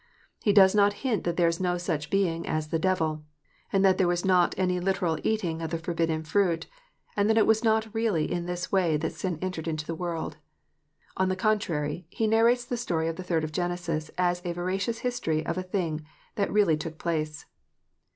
He 0.41 0.51
does 0.51 0.73
not 0.73 0.93
hint 1.05 1.25
that 1.25 1.37
there 1.37 1.47
is 1.47 1.59
no 1.59 1.77
such 1.77 2.09
being 2.09 2.47
as 2.47 2.69
the 2.69 2.79
devil, 2.79 3.23
and 3.71 3.85
that 3.85 3.99
there 3.99 4.07
was 4.07 4.25
not 4.25 4.55
any 4.57 4.79
literal 4.79 5.19
eating 5.23 5.61
of 5.61 5.69
the 5.69 5.77
forbidden 5.77 6.23
fruit, 6.23 6.65
and 7.15 7.29
that 7.29 7.37
it 7.37 7.45
was 7.45 7.63
not 7.63 7.93
really 7.93 8.25
in 8.31 8.47
this 8.47 8.71
way 8.71 8.97
that 8.97 9.11
sin 9.13 9.37
entered 9.43 9.67
into 9.67 9.85
the 9.85 9.93
world. 9.93 10.37
On 11.17 11.29
the 11.29 11.35
contrary, 11.35 12.07
he 12.09 12.25
narrates 12.25 12.65
the 12.65 12.77
story 12.77 13.07
of 13.09 13.15
the 13.15 13.23
third 13.23 13.43
of 13.43 13.51
Genesis 13.51 14.09
as 14.17 14.41
a 14.43 14.53
veracious 14.53 14.97
history 14.97 15.45
of 15.45 15.55
a 15.55 15.61
thing 15.61 16.03
that 16.33 16.51
really 16.51 16.77
took 16.77 16.97
place. 16.97 17.45